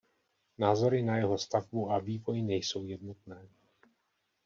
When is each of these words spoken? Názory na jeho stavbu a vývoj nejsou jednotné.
Názory 0.57 1.03
na 1.03 1.17
jeho 1.17 1.37
stavbu 1.37 1.91
a 1.91 1.99
vývoj 1.99 2.41
nejsou 2.41 2.85
jednotné. 2.85 3.49